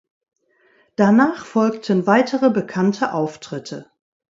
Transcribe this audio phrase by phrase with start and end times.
[0.95, 3.91] Danach folgten weitere bekannte Auftritte.